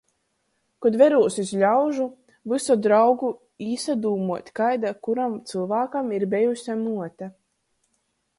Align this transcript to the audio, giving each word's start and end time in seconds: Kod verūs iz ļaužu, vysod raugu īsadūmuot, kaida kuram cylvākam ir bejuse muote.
Kod 0.85 0.95
verūs 1.01 1.35
iz 1.43 1.51
ļaužu, 1.63 2.07
vysod 2.53 2.87
raugu 2.93 3.29
īsadūmuot, 3.67 4.51
kaida 4.61 4.95
kuram 5.09 5.37
cylvākam 5.53 6.11
ir 6.19 6.27
bejuse 6.35 6.81
muote. 6.83 7.31